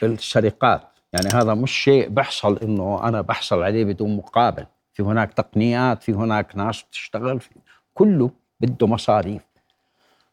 السرقات. 0.03 0.81
يعني 1.13 1.27
هذا 1.33 1.53
مش 1.53 1.71
شيء 1.71 2.09
بحصل 2.09 2.57
إنه 2.57 3.07
أنا 3.07 3.21
بحصل 3.21 3.63
عليه 3.63 3.85
بدون 3.85 4.17
مقابل. 4.17 4.65
في 4.93 5.03
هناك 5.03 5.33
تقنيات 5.33 6.03
في 6.03 6.13
هناك 6.13 6.55
ناس 6.55 6.81
بتشتغل 6.81 7.39
في 7.39 7.49
كله 7.93 8.31
بده 8.59 8.87
مصاريف. 8.87 9.41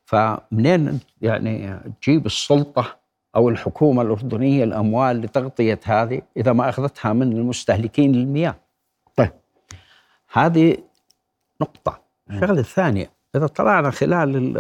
فمنين 0.05 1.01
يعني 1.23 1.81
تجيب 2.03 2.27
السلطة 2.27 2.97
أو 3.37 3.49
الحكومة 3.49 4.03
الأردنية 4.03 4.65
الأموال 4.65 5.21
لتغطية 5.21 5.81
هذه 5.85 6.23
إذا 6.37 6.53
ما 6.53 6.69
أخذتها 6.69 7.13
من 7.13 7.33
المستهلكين 7.33 8.13
للمياه. 8.13 8.55
طيب. 9.17 9.33
هذه 10.33 10.77
نقطة. 11.61 12.01
الشغلة 12.31 12.61
الثانية 12.61 13.11
إذا 13.35 13.47
طلعنا 13.47 13.91
خلال 13.91 14.57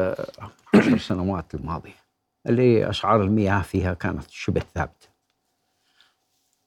العشر 0.74 0.98
سنوات 1.08 1.54
الماضية 1.54 2.06
اللي 2.46 2.90
أسعار 2.90 3.22
المياه 3.22 3.62
فيها 3.62 3.94
كانت 3.94 4.30
شبه 4.30 4.62
ثابتة. 4.74 5.08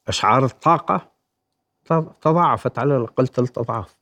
أسعار 0.10 0.46
الطاقة 0.46 1.12
تضاعفت 2.22 2.80
على 2.80 2.98
الأقل 2.98 3.28
ثلاث 3.28 3.58
أضعاف 3.58 3.96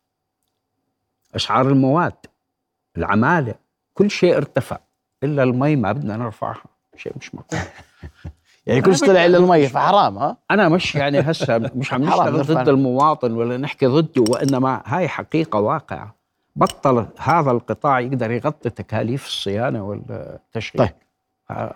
أسعار 1.36 1.68
المواد 1.70 2.26
العمالة 2.98 3.56
كل 3.94 4.12
شيء 4.12 4.38
ارتفع. 4.38 4.78
إلا 5.24 5.44
المي 5.44 5.76
ما 5.76 5.92
بدنا 5.92 6.18
نرفعها 6.18 6.64
شيء 6.96 7.14
مش 7.18 7.36
مقبول. 7.36 7.60
يعني 8.68 8.82
كل 8.82 8.96
شيء 8.98 9.08
طلع 9.08 9.26
إلا 9.26 9.38
المي 9.38 9.68
فحرام 9.68 10.18
ها 10.18 10.38
أنا 10.52 10.70
مش 10.70 10.96
يعني 10.96 11.20
هسه 11.20 11.58
مش 11.76 11.94
عم 11.94 12.04
نشتغل. 12.04 12.44
ضد 12.44 12.70
المواطن 12.70 13.32
ولا 13.32 13.58
نحكي 13.58 13.86
ضده 13.86 14.24
وإنما 14.30 14.82
هاي 14.86 15.08
حقيقة 15.08 15.60
واقعة 15.60 16.16
بطل 16.56 17.08
هذا 17.20 17.52
القطاع 17.52 18.00
يقدر 18.00 18.32
يغطي 18.32 18.70
تكاليف 18.70 19.26
الصيانة 19.26 19.84
والتشغيل 19.84 20.90
طيب. 21.50 21.70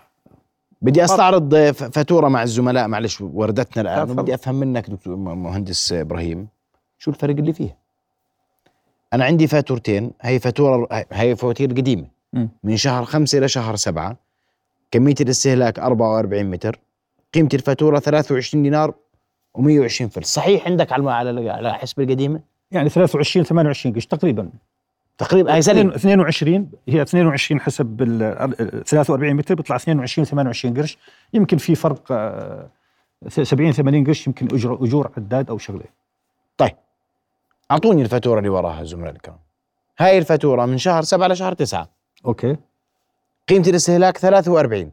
بدي 0.82 1.04
أستعرض 1.04 1.54
فاتورة 1.70 2.28
مع 2.28 2.42
الزملاء 2.42 2.88
معلش 2.88 3.20
وردتنا 3.20 3.82
الآن. 3.82 4.10
وبدي 4.10 4.34
أفهم 4.34 4.54
منك 4.54 4.90
دكتور 4.90 5.16
مهندس 5.16 5.92
إبراهيم 5.92 6.48
شو 6.98 7.10
الفرق 7.10 7.36
اللي 7.36 7.52
فيها 7.52 7.76
أنا 9.12 9.24
عندي 9.24 9.46
فاتورتين 9.46 10.10
هي 10.20 10.38
فاتورة 10.38 10.88
هي 11.12 11.36
فواتير 11.36 11.70
قديمة. 11.70 12.06
من 12.64 12.76
شهر 12.76 13.04
خمسة 13.04 13.38
إلى 13.38 13.48
شهر 13.48 13.76
سبعة 13.76 14.16
كميه 14.92 15.14
الاستهلاك 15.20 15.78
44 15.78 16.44
متر 16.50 16.78
قيمة 17.34 17.48
الفاتورة 17.54 17.98
23 17.98 18.62
دينار 18.62 18.94
و120 19.58 20.04
فلس. 20.06 20.34
صحيح 20.34 20.66
عندك 20.66 20.92
على 20.92 21.10
على 21.50 21.74
حسب 21.74 22.00
القديمة؟ 22.00 22.40
يعني 22.70 22.88
23 22.88 23.44
28 23.44 23.94
قرش 23.94 24.06
تقريبا. 24.06 24.50
تقريبا 25.18 25.54
هي 25.54 25.62
سليم. 25.62 25.88
22 25.90 26.70
هي 26.88 27.02
22 27.02 27.60
حسب 27.60 28.02
ال- 28.02 28.22
ال- 28.22 28.84
43 28.84 29.34
متر 29.36 29.54
بيطلع 29.54 29.76
22 29.76 30.24
28 30.24 30.74
قرش. 30.76 30.98
يمكن 31.34 31.56
في 31.56 31.74
فرق 31.74 32.02
آه، 32.10 32.68
70 33.28 33.72
80 33.72 34.06
قرش 34.06 34.26
يمكن 34.26 34.46
اجور 34.52 34.84
أجور 34.84 35.10
عداد 35.16 35.50
أو 35.50 35.58
شغلة. 35.58 35.84
طيب. 36.56 36.72
أعطوني 37.70 38.02
الفاتورة 38.02 38.38
اللي 38.38 38.48
وراها 38.48 38.80
الزملاء 38.80 39.12
الكرام. 39.12 39.38
هاي 39.98 40.18
الفاتورة 40.18 40.66
من 40.66 40.78
شهر 40.78 41.02
سبعة 41.02 41.28
لشهر 41.28 41.52
تسعة. 41.54 41.88
أوكي. 42.26 42.56
قيمة 43.48 43.64
الاستهلاك 43.68 44.18
43 44.18 44.92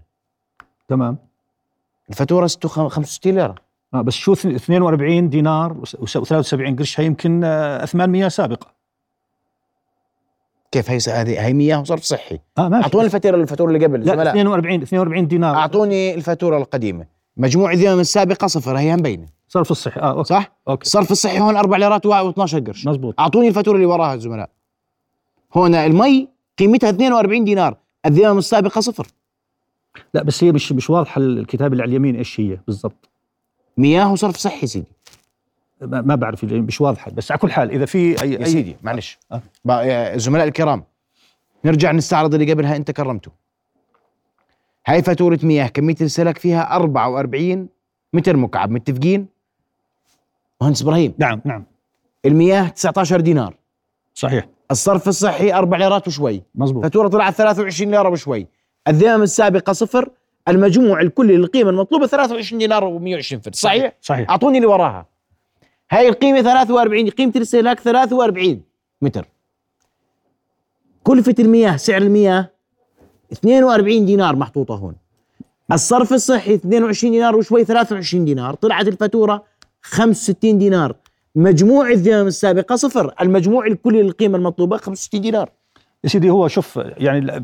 تمام. 0.88 1.18
الفاتورة 2.10 2.48
65 2.66 3.34
ليرة. 3.36 3.56
آه 3.94 4.02
بس 4.02 4.14
شو 4.14 4.34
اث- 4.34 4.46
42 4.46 5.30
دينار 5.30 5.74
و73 5.86 6.78
قرش 6.78 7.00
هي 7.00 7.06
يمكن 7.06 7.44
آه، 7.44 7.84
أثمان 7.84 8.10
مياه 8.10 8.28
سابقة. 8.28 8.68
كيف 10.72 10.90
هي 10.92 10.98
هذه 11.10 11.46
هي 11.46 11.54
مياه 11.54 11.80
وصرف 11.82 12.04
صحي. 12.04 12.40
آه 12.58 12.68
ماشي. 12.70 12.84
أعطوني 12.84 13.06
الفاتورة 13.06 13.36
الفاتورة 13.36 13.72
اللي 13.72 13.86
قبل 13.86 14.00
لا 14.00 14.06
زملاء 14.06 14.30
42 14.34 14.82
42 14.82 15.28
دينار. 15.28 15.56
أعطوني 15.56 16.14
الفاتورة 16.16 16.58
القديمة. 16.58 17.06
مجموع 17.38 17.72
الذمم 17.72 18.00
السابقة 18.00 18.48
صفر 18.48 18.78
هي 18.78 18.96
مبينه 18.96 19.28
صرف 19.48 19.72
الصحي 19.72 20.00
آه 20.00 20.12
أوكي. 20.12 20.24
صح؟ 20.30 20.52
أوكي. 20.68 20.82
الصرف 20.86 21.12
الصحي 21.12 21.40
هون 21.40 21.56
4 21.58 21.78
ليرات 21.78 22.08
و12 22.08 22.56
قرش. 22.68 22.88
مزبوط. 22.88 23.20
أعطوني 23.20 23.48
الفاتورة 23.48 23.76
اللي 23.76 23.86
وراها 23.86 24.14
الزملاء 24.14 24.50
هون 25.54 25.76
المي 25.76 26.28
قيمتها 26.60 26.90
42 26.90 27.44
دينار. 27.44 27.78
الذمم 28.06 28.38
السابقة 28.38 28.82
صفر. 28.82 29.08
لا 30.14 30.24
بس 30.24 30.44
هي 30.44 30.52
مش 30.52 30.72
مش 30.72 30.90
واضحة 30.90 31.22
الكتاب 31.22 31.72
اللي 31.72 31.84
على 31.84 31.90
اليمين 31.90 32.16
إيش 32.16 32.40
هي 32.40 32.58
بالضبط. 32.68 33.10
مياه 33.78 34.12
وصرف 34.12 34.38
صحي 34.38 34.68
سيدي. 34.68 34.92
ما 35.82 36.02
ما 36.02 36.16
بعرف 36.16 36.44
مش 36.44 36.82
واضحة 36.82 37.12
بس 37.12 37.32
على 37.32 37.40
كل 37.40 37.52
حال 37.52 37.72
إذا 37.72 37.86
في 37.86 38.22
أي 38.22 38.34
يا 38.34 38.46
سيدي 38.46 38.76
معلش. 38.84 39.20
يا 39.66 40.16
الزملاء 40.16 40.48
الكرام 40.48 40.84
نرجع 41.66 41.92
نستعرض 41.92 42.34
اللي 42.34 42.54
قبلها 42.54 42.76
انت 42.76 42.92
كرمته 42.92 43.32
هاي 44.88 45.04
فاتورة 45.04 45.40
مياه 45.44 45.68
كمية 45.68 45.96
الاستهلاك 46.02 46.38
فيها 46.38 46.76
44 46.76 47.70
متر 48.14 48.38
مكعب 48.38 48.72
متفقين؟ 48.72 49.28
مهندس 50.62 50.82
إبراهيم. 50.82 51.14
نعم 51.18 51.42
نعم. 51.46 51.66
المياه 52.26 52.68
19 52.70 53.22
دينار. 53.22 53.56
صحيح. 54.14 54.48
الصرف 54.72 55.08
الصحي 55.08 55.54
4 55.54 55.78
ليرات 55.78 56.08
وشوي. 56.08 56.44
مزبوط 56.56 56.84
فاتورة 56.84 57.08
طلعت 57.08 57.34
23 57.34 57.92
ليرة 57.92 58.10
وشوي. 58.10 58.48
الذمم 58.88 59.24
السابقة 59.24 59.74
صفر 59.74 60.10
المجموع 60.48 61.02
الكلي 61.02 61.38
للقيمة 61.38 61.70
المطلوبة 61.70 62.08
23 62.08 62.60
دينار 62.60 63.00
و120 63.00 63.36
فلس 63.36 63.62
صحيح؟ 63.62 63.94
صحيح 64.02 64.30
أعطوني 64.30 64.58
اللي 64.58 64.68
وراها. 64.68 65.06
هاي 65.92 66.08
القيمة 66.08 66.42
43 66.42 67.10
قيمة 67.10 67.34
الاستهلاك 67.36 67.80
43 67.80 68.62
متر. 69.02 69.26
كلفه 71.04 71.36
المياه 71.40 71.76
سعر 71.76 72.02
المياه 72.02 72.50
42 73.34 74.06
دينار 74.06 74.36
محطوطة 74.36 74.76
هون. 74.76 74.96
الصرف 75.72 76.14
الصحي 76.14 76.54
22 76.54 77.12
دينار 77.12 77.36
وشوي 77.36 77.66
23 77.66 78.26
دينار. 78.26 78.54
طلعت 78.54 78.88
الفاتورة 78.88 79.44
65 79.82 80.58
دينار. 80.58 80.96
مجموع 81.36 81.90
الذمم 81.90 82.28
السابقة 82.28 82.76
صفر. 82.76 83.14
المجموع 83.22 83.66
الكلي 83.68 84.02
للقيمة 84.04 84.38
المطلوبة 84.38 84.78
65 84.78 85.22
دينار. 85.22 85.50
يا 86.04 86.10
سيدي 86.10 86.30
هو 86.30 86.48
شوف 86.48 86.80
يعني 86.98 87.44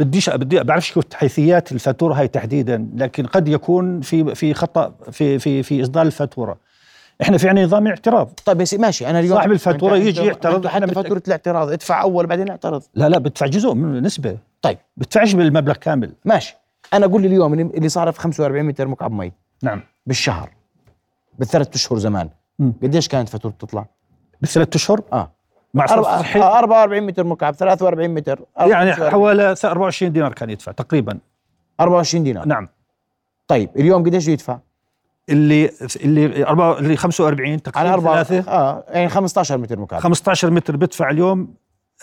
بديش 0.00 0.30
بدي 0.30 0.60
بعرفش 0.62 0.92
كيف 0.92 1.04
حيثيات 1.14 1.72
الفاتورة 1.72 2.14
هاي 2.14 2.28
تحديدا 2.28 2.88
لكن 2.96 3.26
قد 3.26 3.48
يكون 3.48 4.00
في 4.00 4.34
في 4.34 4.54
خطأ 4.54 4.94
في 5.12 5.38
في 5.38 5.62
في 5.62 5.82
إصدار 5.82 6.06
الفاتورة. 6.06 6.58
إحنا 7.22 7.38
في 7.38 7.48
عندنا 7.48 7.64
نظام 7.64 7.86
اعتراض. 7.86 8.30
طيب 8.44 8.62
ماشي. 8.78 9.06
أنا 9.10 9.20
اليوم 9.20 9.36
صاحب 9.36 9.52
الفاتورة 9.52 9.92
أنت- 9.98 10.00
يجي 10.02 10.20
يعترض، 10.24 10.66
بنت- 10.66 10.94
فاتورة 10.94 11.22
الاعتراض. 11.26 11.72
ادفع 11.72 12.02
أول 12.02 12.26
بعدين 12.26 12.48
اعترض. 12.50 12.82
لا 12.94 13.08
لا 13.08 13.18
بدفع 13.18 13.46
جزء 13.46 13.74
من 13.74 14.02
نسبه 14.02 14.36
طيب. 14.62 14.78
بدفعش 14.96 15.32
بالمبلغ 15.32 15.74
كامل. 15.74 16.12
ماشي. 16.24 16.56
أنا 16.94 17.06
أقول 17.06 17.22
لي 17.22 17.28
اليوم 17.28 17.54
اللي 17.54 17.88
صارف 17.88 18.18
45 18.18 18.64
متر 18.64 18.88
مكعب 18.88 19.12
مي. 19.12 19.32
نعم. 19.62 19.82
بالشهر. 20.06 20.50
بالثلاث 21.38 21.74
أشهر 21.74 21.98
زمان. 21.98 22.28
قديش 22.82 23.08
كانت 23.08 23.28
فاتورته 23.28 23.66
تطلع؟ 23.66 23.86
بالثلاث 24.40 24.74
أشهر؟ 24.74 25.00
آه. 25.12 25.30
مع 25.74 25.86
أربعة- 25.86 26.36
آه، 26.36 26.58
44 26.58 27.02
متر 27.06 27.24
مكعب 27.24 27.54
43 27.54 28.14
متر. 28.14 28.40
يعني 28.58 28.92
45. 28.92 29.10
حوالي 29.10 29.54
24 29.64 30.12
دينار 30.12 30.32
كان 30.32 30.50
يدفع 30.50 30.72
تقريبا. 30.72 31.18
24 31.80 32.24
دينار. 32.24 32.46
نعم. 32.48 32.68
طيب 33.48 33.70
اليوم 33.76 34.02
قديش 34.04 34.28
يدفع؟ 34.28 34.58
اللي 35.28 35.70
اللي 36.04 36.46
أربعة 36.46 36.78
اللي 36.78 36.96
45 36.96 37.48
على 37.50 37.58
تقريبا 37.60 37.92
أربعة 37.94 38.22
ثلاثة. 38.22 38.50
آه 38.52 38.84
يعني 38.88 39.08
15 39.08 39.58
متر 39.58 39.78
مكعب. 39.80 40.00
15 40.00 40.50
متر 40.50 40.76
بدفع 40.76 41.10
اليوم 41.10 41.54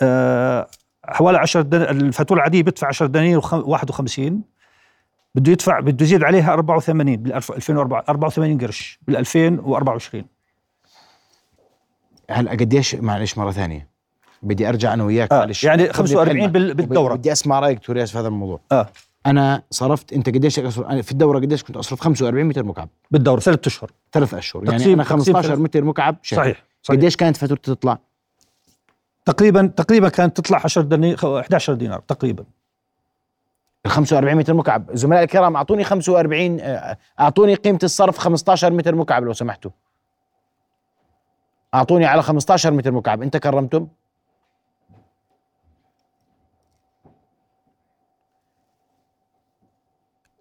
آه 0.02 0.66
حوالي 1.04 1.38
10 1.38 1.60
دن... 1.60 1.82
الفاتورة 1.82 2.38
العادية 2.38 2.62
بدفع 2.62 2.86
10 2.88 3.06
دنانير 3.06 3.40
و51 3.40 4.32
بده 5.34 5.52
يدفع 5.52 5.80
بده 5.80 6.04
يزيد 6.04 6.24
عليها 6.24 6.52
84 6.52 7.16
بال 7.16 7.32
2004 7.32 8.04
84 8.08 8.58
قرش 8.58 8.98
بال 9.06 9.16
2024 9.16 10.24
هلا 12.30 12.50
قديش 12.50 12.94
معلش 12.94 13.38
مرة 13.38 13.50
ثانية. 13.50 13.88
بدي 14.42 14.68
أرجع 14.68 14.94
أنا 14.94 15.04
وياك 15.04 15.32
آه، 15.32 15.38
معلش 15.38 15.64
يعني 15.64 15.82
خذني 15.82 15.92
45 15.92 16.28
بكلمة. 16.36 16.46
بال- 16.52 16.74
بالدورة. 16.74 17.14
بدي 17.14 17.32
أسمع 17.32 17.60
رأيك 17.60 17.78
دكتور 17.78 17.96
ياس 17.96 18.12
في 18.12 18.18
هذا 18.18 18.28
الموضوع. 18.28 18.60
آه. 18.72 18.88
أنا 19.26 19.62
صرفت 19.70 20.12
أنت 20.12 20.28
قديش 20.28 20.58
أنا 20.58 21.02
في 21.02 21.12
الدورة 21.12 21.38
قديش 21.38 21.62
كنت 21.64 21.76
أصرف؟ 21.76 22.00
45 22.00 22.46
متر 22.46 22.64
مكعب. 22.64 22.88
بالدورة 23.10 23.40
ثلاث 23.40 23.66
أشهر. 23.66 23.90
ثلاث 24.12 24.34
أشهر. 24.34 24.62
يعني 24.64 24.76
أنا 24.76 24.78
تقسيم 24.84 25.02
15 25.02 25.48
ثلاث- 25.48 25.58
متر 25.58 25.84
مكعب 25.84 26.16
شهر. 26.22 26.40
صحيح 26.40 26.64
صحيح. 26.82 26.98
قديش 26.98 27.16
كانت 27.16 27.36
فاتورتي 27.36 27.74
تطلع؟ 27.74 27.98
تقريبا 29.24 29.66
تقريبا 29.76 30.08
كانت 30.08 30.36
تطلع 30.36 30.60
10 30.64 30.82
دنانير 30.82 31.40
11 31.40 31.74
دينار 31.74 32.00
تقريبا. 32.00 32.44
ال 33.86 33.90
45 33.90 34.34
متر 34.36 34.54
مكعب. 34.54 34.90
زملائي 34.96 35.24
الكرام 35.24 35.56
أعطوني 35.56 35.84
45 35.84 36.60
آه، 36.60 36.96
أعطوني 37.20 37.54
قيمة 37.54 37.78
الصرف 37.82 38.18
15 38.18 38.72
متر 38.72 38.94
مكعب 38.94 39.24
لو 39.24 39.32
سمحتوا. 39.32 39.70
أعطوني 41.74 42.06
على 42.06 42.22
15 42.22 42.70
متر 42.70 42.92
مكعب 42.92 43.22
أنت 43.22 43.36
كرمتم 43.36 43.88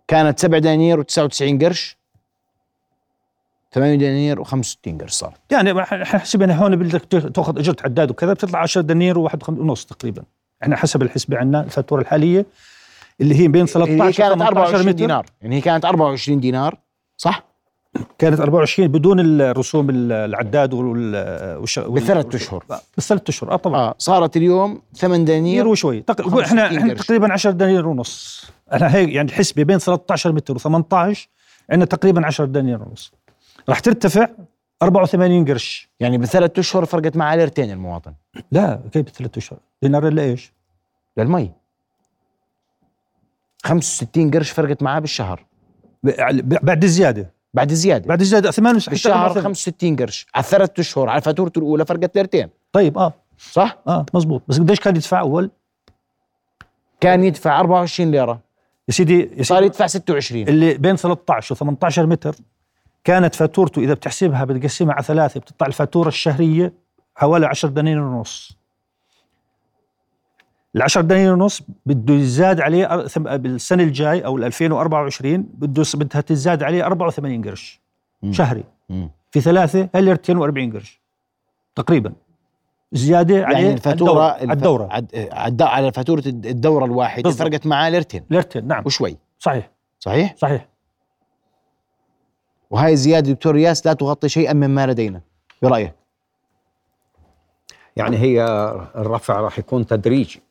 كانت 0.08 0.40
7 0.40 0.60
دنانير 0.60 1.04
و99 1.04 1.64
قرش. 1.64 1.98
8 3.72 3.96
دنانير 3.96 4.44
و65 4.44 5.02
قرش 5.02 5.12
صار. 5.12 5.34
يعني 5.52 5.82
إحنا 5.82 6.20
حسبنا 6.20 6.56
هون 6.56 6.76
بدك 6.76 7.02
تأخذ 7.06 7.60
إجرة 7.60 7.76
عداد 7.84 8.12
وكذا 8.12 8.34
بتطلع 8.34 8.60
10 8.60 8.82
دنانير 8.82 9.20
وواحد 9.20 9.44
ونص 9.50 9.86
تقريبا. 9.86 10.24
إحنا 10.64 10.76
حسب 10.76 11.02
الحسبة 11.02 11.38
عندنا 11.38 11.64
الفاتورة 11.64 12.02
الحالية 12.02 12.46
اللي 13.22 13.36
هي 13.36 13.48
بين 13.48 13.66
13 13.66 13.92
اللي 13.92 14.04
هي 14.04 14.14
كانت 14.14 14.34
18 14.34 14.48
24 14.48 14.86
متر. 14.86 14.92
دينار. 14.92 15.26
يعني 15.42 15.56
هي 15.56 15.62
كانت 15.62 15.86
24 15.86 16.40
دينار 16.40 16.78
صح؟ 17.18 17.47
كانت 18.18 18.40
24 18.40 18.88
بدون 18.88 19.20
الرسوم 19.42 19.90
ال- 19.90 20.12
العداد 20.12 20.74
وال. 20.74 21.12
بالثلاث 21.78 22.36
اشهر 22.36 22.64
بالثلاث 22.96 23.22
اشهر 23.30 23.52
آه 23.52 23.56
طبعا. 23.56 23.80
آه 23.82 23.96
صارت 23.98 24.38
اليوم 24.38 24.82
8 24.96 25.26
دنانير 25.26 25.68
وشوي 25.68 26.02
تق... 26.02 26.22
65 26.22 26.60
إحنا 26.60 26.78
إحنا. 26.78 26.94
تقريبا 26.94 27.34
10 27.34 27.52
دنانير 27.52 27.88
ونص. 27.88 28.46
إحنا 28.74 28.96
هيك 28.96 29.10
يعني 29.10 29.30
الحسبه 29.30 29.64
بين 29.64 29.78
13 29.78 30.32
متر 30.32 30.58
و18 30.60 31.18
عندنا 31.70 31.86
تقريبا 31.86 32.26
10 32.26 32.46
دنانير 32.46 32.82
ونص. 32.84 33.14
راح 33.70 33.80
ترتفع 33.80 34.28
84 34.84 35.46
قرش. 35.46 35.90
يعني 36.00 36.18
بالثلاث 36.18 36.60
أشهر 36.60 36.86
فرقت 36.86 37.18
معاه 37.18 37.36
ليرتين 37.36 37.72
المواطن. 37.72 38.14
لا 38.52 38.80
كيف 38.92 39.06
بثلاث 39.06 39.38
أشهر؟ 39.38 39.60
دينار 39.82 40.08
إلا 40.08 40.22
إيش؟ 40.22 40.54
للمي. 41.18 41.52
65 43.66 44.32
قرش 44.32 44.52
فرقت 44.52 44.84
معاه 44.84 45.00
بالشهر. 45.00 45.46
بعد 46.44 46.84
الزيادة. 46.84 47.32
بعد 47.58 47.72
الزياده 47.72 48.08
بعد 48.08 48.22
الزياده 48.22 48.52
68 48.52 48.92
بالشهر 48.92 49.42
65 49.42 49.96
قرش. 49.96 50.28
على 50.36 50.44
الثلاث 50.44 50.80
أشهر 50.80 51.10
على 51.10 51.22
فاتورته 51.22 51.60
الأولى 51.60 51.86
فرقت 51.86 52.16
ليرتين 52.16 52.50
طيب 52.72 52.98
آه. 52.98 53.14
صح؟ 53.38 53.78
آه 53.88 54.06
مزبوط 54.14 54.42
بس 54.48 54.60
قديش 54.60 54.80
كان 54.80 54.96
يدفع 54.96 55.20
أول؟ 55.20 55.52
كان 57.00 57.24
يدفع 57.24 57.60
24 57.60 58.12
ليرة. 58.12 58.40
يا 58.88 58.94
سيدي 58.94 59.30
يا 59.38 59.44
صار 59.44 59.58
سيدي 59.58 59.66
يدفع 59.66 59.88
26 59.88 60.48
اللي 60.48 60.74
بين 60.74 60.96
13 60.96 61.56
و18 61.56 62.00
متر 62.00 62.36
كانت 63.04 63.36
فاتورته 63.36 63.80
إذا 63.80 63.94
بتحسبها 63.94 64.46
بتقسمها 64.46 64.94
على 64.94 65.04
ثلاثة 65.04 65.40
بتطلع 65.40 65.68
الفاتورة 65.68 66.08
الشهرية 66.08 66.74
حوالي 67.16 67.46
10 67.46 67.70
دنانير 67.70 68.02
ونص. 68.02 68.57
ال 70.78 70.82
10 70.82 71.02
دنانير 71.02 71.34
ونص 71.34 71.62
بده 71.86 72.14
يزاد 72.14 72.62
عليه 72.62 73.06
بالسنة 73.38 73.84
الجاي 73.84 74.26
أو 74.26 74.38
ال 74.38 74.44
2024 74.44 75.38
بده 75.54 75.84
بدها 75.96 76.22
تزاد 76.22 76.64
عليه 76.64 76.86
84 76.86 77.42
قرش 77.44 77.82
مم. 78.24 78.34
شهري. 78.34 78.64
مم. 78.90 79.10
في 79.32 79.42
ثلاثة 79.42 79.90
هل 79.96 80.06
240 80.10 80.72
قرش 80.74 81.02
تقريبا. 81.76 82.14
زيادة 82.92 83.46
عليه 83.46 83.58
يعني 83.58 83.74
الفاتوره 83.74 84.22
على 84.32 84.54
الدورة. 84.54 84.88
عد- 84.92 85.30
عد- 85.32 85.62
على 85.62 85.92
فاتورة 85.92 86.24
الدورة 86.28 86.86
الواحدة. 86.86 87.24
بالضبط. 87.24 87.48
فرقت 87.48 87.68
معاه 87.68 87.90
ليرتين. 87.90 88.24
ليرتين 88.30 88.68
نعم. 88.68 88.84
وشوي. 88.86 89.18
صحيح. 89.40 89.72
صحيح؟ 90.00 90.36
صحيح. 90.38 90.68
وهاي 92.70 92.94
الزيادة 92.94 93.32
دكتور 93.34 93.58
ياس 93.58 93.86
لا 93.88 93.94
تغطي 93.94 94.30
شيئا 94.30 94.54
مما 94.54 94.88
لدينا. 94.88 95.22
برأيك؟ 95.62 95.94
يعني 97.96 98.18
هي 98.18 98.44
الرفع 98.96 99.40
راح 99.42 99.60
يكون 99.60 99.86
تدريجي. 99.86 100.42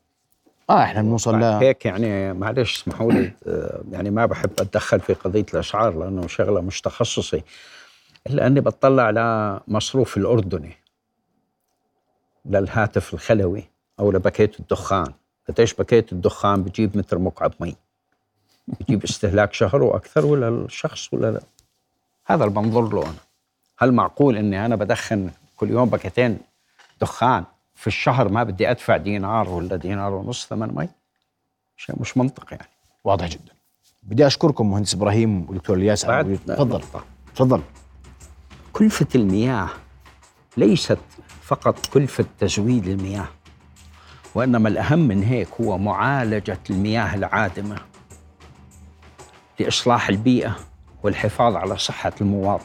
آه 0.71 0.83
إحنا 0.83 1.03
بنوصل 1.03 1.43
هيك 1.43 1.87
يعني 1.87 2.33
معلش 2.33 2.81
اسمحوا 2.83 3.13
لي 3.13 3.33
آه، 3.47 3.83
يعني 3.91 4.11
ما 4.11 4.27
بحب 4.27 4.51
أتدخل 4.61 5.01
في 5.01 5.15
قضية 5.15 5.47
الاسعار 5.55 5.99
لأنه 5.99 6.27
شغلة 6.27 6.61
مش 6.61 6.81
تخصصي 6.81 7.43
إلا 8.27 8.47
أني 8.47 8.61
بطلع 8.61 9.11
لمصروف 9.11 10.17
الأردني 10.17 10.77
للهاتف 12.45 13.15
الخلوي 13.15 13.65
أو 14.01 14.13
لباكيت 14.13 14.61
الدخان. 14.61 15.13
قديش 15.49 15.75
باكيت 15.75 16.13
الدخان 16.13 16.63
بجيب 16.63 16.97
متر 16.97 17.19
مكعب 17.19 17.53
مي؟ 17.61 17.77
بجيب 18.69 19.05
استهلاك 19.05 19.53
شهر 19.53 19.83
وأكثر 19.83 20.27
ولا 20.27 20.49
الشخص 20.49 21.15
ولا 21.15 21.31
لا؟ 21.31 21.41
هذا 22.27 22.45
اللي 22.45 22.55
بنظر 22.55 22.95
له 22.95 23.03
أنا. 23.03 23.15
هل 23.79 23.93
معقول 23.93 24.37
إني 24.37 24.67
أنا 24.67 24.77
بدخن 24.77 25.31
كل 25.57 25.71
يوم 25.71 25.89
باكيتين 25.89 26.39
دخان؟ 27.01 27.45
في 27.77 27.87
الشهر 27.87 28.29
ما 28.29 28.43
بدي 28.43 28.71
أدفع 28.71 28.97
دينار 28.97 29.49
ولا 29.49 29.77
دينار 29.77 30.15
ونص 30.15 30.47
ثمن 30.47 30.75
مي؟ 30.75 30.89
شيء 31.77 32.01
مش 32.01 32.17
منطقي 32.17 32.57
يعني. 32.57 32.69
واضح 33.05 33.29
جدا. 33.29 33.53
بدي 34.03 34.27
أشكركم 34.27 34.71
مهندس 34.71 34.95
إبراهيم 34.95 35.51
ودكتور 35.51 35.77
الياس 35.77 36.05
تفضل. 36.57 36.83
تفضل. 37.35 37.63
كلفة 38.73 39.07
المياه 39.15 39.69
ليست 40.57 40.99
فقط 41.43 41.87
كلفة 41.87 42.25
تزويد 42.39 42.87
المياه 42.87 43.29
وإنما 44.35 44.69
الأهم 44.69 44.99
من 44.99 45.23
هيك 45.23 45.49
هو 45.61 45.79
معالجة 45.79 46.59
المياه 46.71 47.15
العادمة 47.15 47.77
لإصلاح 49.61 50.09
البيئة 50.09 50.57
والحفاظ 51.03 51.57
على 51.57 51.79
صحة 51.79 52.13
المواطن. 52.21 52.65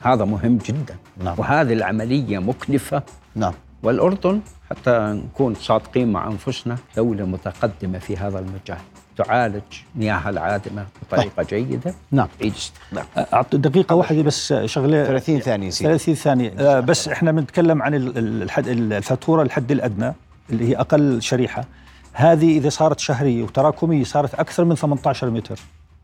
هذا 0.00 0.24
مهم 0.24 0.58
جدا. 0.58 0.96
نعم. 1.16 1.34
وهذه 1.38 1.72
العملية 1.72 2.38
مكلفة 2.38 3.02
نعم. 3.34 3.54
والأردن 3.82 4.40
حتى 4.70 4.90
نكون 5.24 5.54
صادقين 5.54 6.12
مع 6.12 6.26
أنفسنا 6.26 6.76
دولة 6.96 7.24
متقدمة 7.24 7.98
في 7.98 8.16
هذا 8.16 8.38
المجال 8.38 8.78
تعالج 9.16 9.62
مياه 9.96 10.28
العادمة 10.30 10.86
بطريقة 11.02 11.42
جيدة. 11.42 11.94
نعم. 12.10 12.28
تعيد 12.40 12.52
استخدام 12.54 13.04
أعطي 13.32 13.56
دقيقة 13.56 13.94
واحدة 13.94 14.22
بس 14.22 14.52
شغلة. 14.64 15.04
30 15.04 15.40
ثانية 15.40 15.70
سيدي. 15.70 15.88
30 15.90 16.14
ثانية. 16.14 16.52
آه، 16.58 16.80
بس 16.80 17.08
إحنا 17.08 17.32
بنتكلم 17.32 17.82
عن 17.82 17.94
ال- 17.94 18.18
ال- 18.18 18.42
الحد 18.42 18.68
الفاتورة 18.68 19.42
الحد 19.42 19.70
الأدنى 19.72 20.12
اللي 20.50 20.68
هي 20.68 20.76
أقل 20.76 21.22
شريحة. 21.22 21.64
هذه 22.12 22.58
إذا 22.58 22.68
صارت 22.68 22.98
شهرية 22.98 23.42
وتراكمية 23.42 24.04
صارت 24.04 24.34
أكثر 24.34 24.64
من 24.64 24.74
18 24.76 25.30
متر 25.30 25.58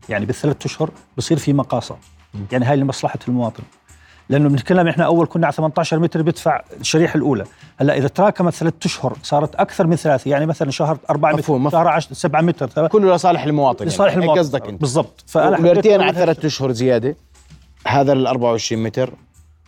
يعني 0.09 0.25
بالثلاث 0.25 0.65
أشهر 0.65 0.89
بصير 1.17 1.37
في 1.37 1.53
مقاصة. 1.53 1.97
يعني 2.51 2.65
هاي 2.65 2.75
لمصلحة 2.77 3.19
المواطن. 3.27 3.63
لأنه 4.29 4.49
بنتكلم 4.49 4.87
إحنا 4.87 5.05
أول 5.05 5.27
كنا 5.27 5.45
على 5.47 5.53
18 5.53 5.99
متر 5.99 6.21
بدفع 6.21 6.61
الشريحة 6.79 7.17
الأولى 7.17 7.43
هلأ 7.77 7.97
إذا 7.97 8.07
تراكمت 8.07 8.53
ثلاث 8.53 8.73
أشهر 8.85 9.17
صارت 9.23 9.55
أكثر 9.55 9.87
من 9.87 9.95
ثلاثة 9.95 10.31
يعني 10.31 10.45
مثلا 10.45 10.71
شهر 10.71 10.97
4 11.09 11.31
متر 11.31 11.39
مفهوم،. 11.39 11.69
شهر 11.69 11.87
10 11.87 12.13
7 12.13 12.41
متر 12.41 12.87
كله 12.87 13.15
لصالح 13.15 13.43
المواطن 13.43 13.85
لصالح 13.85 14.11
يعني. 14.11 14.21
المواطن 14.23 14.39
قصدك 14.39 14.67
أنت 14.67 14.81
بالضبط 14.81 15.23
وليرتين 15.35 16.01
حبيت 16.01 16.01
على. 16.01 16.13
ثلاث 16.13 16.45
أشهر 16.45 16.71
زيادة 16.71 17.15
هذا 17.87 18.13
ال 18.13 18.27
24 18.27 18.83
متر 18.83 19.13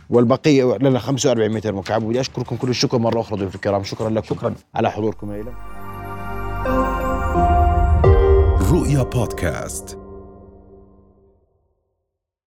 والبقية 0.10 0.78
لنا 0.78 1.00
45 1.00 1.52
متر 1.52 1.74
مكعب 1.74 2.04
وبدي 2.04 2.20
أشكركم 2.20 2.56
كل 2.56 2.70
الشكر 2.70 2.98
مرة 2.98 3.22
أخرى 3.22 3.40
ضيوف 3.40 3.56
الكرام 3.56 3.84
شكرا 3.84 4.10
لكم 4.10 4.36
شكراً. 4.36 4.54
على 4.76 4.92
حضوركم 4.92 5.32
الينا 5.32 5.54
رؤيا 8.72 9.04
بودكاست 9.04 10.01